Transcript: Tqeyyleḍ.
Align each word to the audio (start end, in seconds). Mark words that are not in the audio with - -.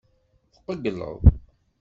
Tqeyyleḍ. 0.53 1.21